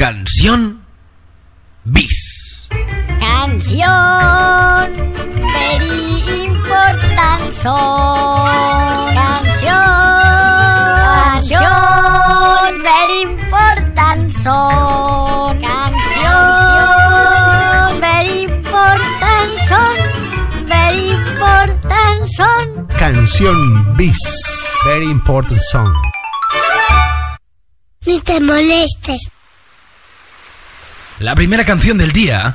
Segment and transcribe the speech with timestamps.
[0.00, 0.80] Canción
[1.84, 2.68] bis.
[3.18, 3.84] Canción
[5.52, 9.12] very important song.
[9.12, 9.76] Canción.
[11.36, 15.60] Canción very important song.
[15.60, 16.30] Canción
[18.00, 19.96] very important song.
[20.64, 22.88] Very important song.
[22.98, 24.16] Canción bis.
[24.86, 25.92] Very important song.
[28.06, 29.30] Ni te molestes.
[31.20, 32.54] La primera canción del día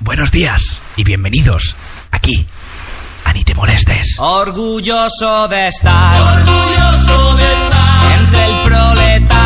[0.00, 1.76] Buenos días y bienvenidos
[2.10, 2.46] aquí
[3.24, 4.16] a Ni te molestes.
[4.18, 9.41] Orgulloso de estar Orgulloso de estar entre el proletariado.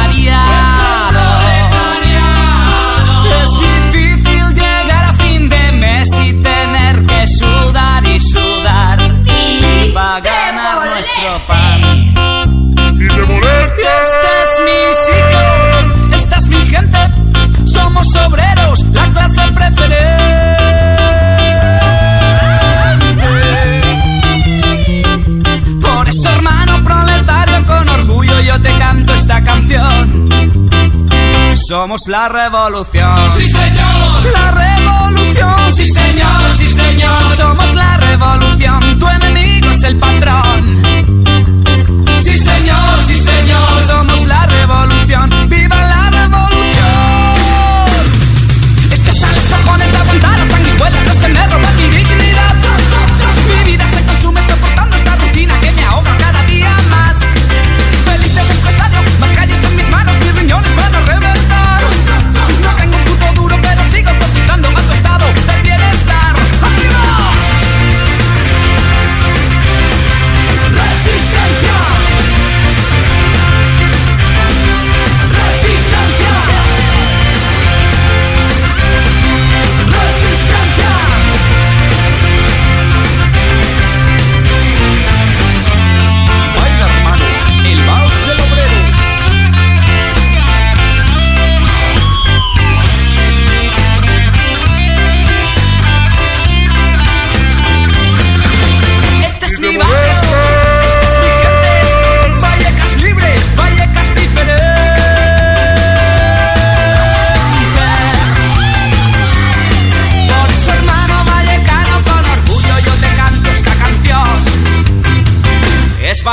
[31.69, 33.33] Somos la revolución.
[33.37, 34.33] Sí, señor.
[34.33, 37.37] La revolución, sí señor, sí señor.
[37.37, 40.96] Somos la revolución, tu enemigo es el patrón.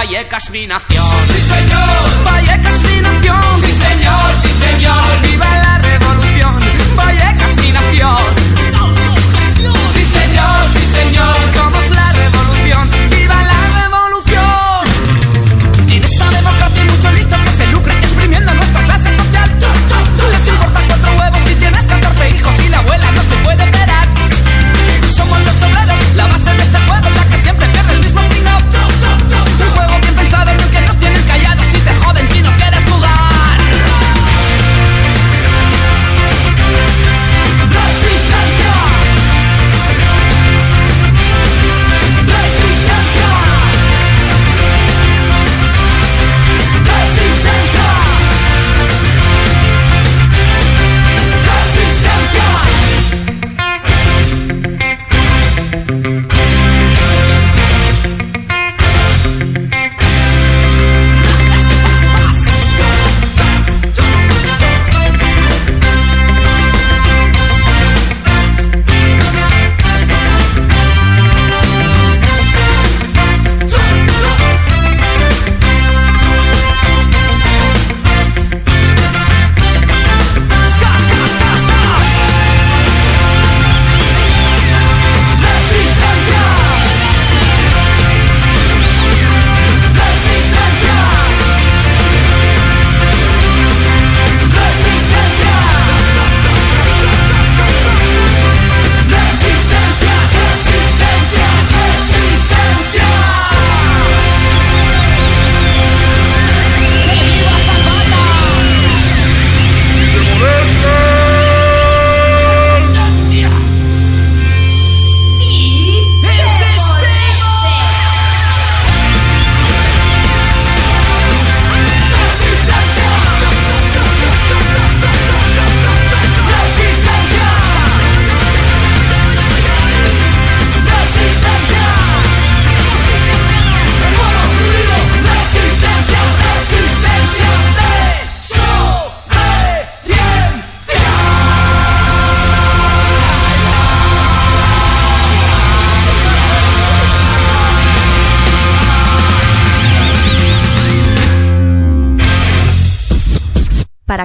[0.04, 1.06] Vallecas mi nación.
[1.28, 2.26] Sí, señor.
[2.26, 3.42] Vallecas mi nación.
[3.64, 4.36] Sí, señor.
[4.42, 5.22] Sí, señor.
[5.22, 5.53] Viva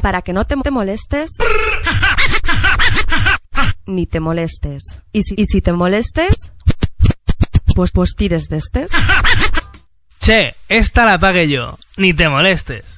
[0.00, 1.30] para que no te, te molestes
[3.88, 5.02] ni te molestes.
[5.12, 6.52] Y si, y si te molestes,
[7.74, 8.90] pues pues tires de estes.
[10.20, 11.78] Che, esta la pagué yo.
[11.96, 12.97] Ni te molestes.